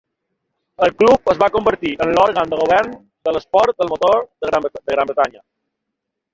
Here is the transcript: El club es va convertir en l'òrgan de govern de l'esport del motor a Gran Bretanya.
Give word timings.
El 0.87 0.93
club 1.01 1.29
es 1.33 1.41
va 1.43 1.49
convertir 1.57 1.91
en 2.07 2.15
l'òrgan 2.17 2.55
de 2.55 2.59
govern 2.63 2.89
de 3.29 3.35
l'esport 3.37 3.79
del 3.83 3.95
motor 3.95 4.21
a 4.49 4.51
Gran 4.51 5.13
Bretanya. 5.15 5.47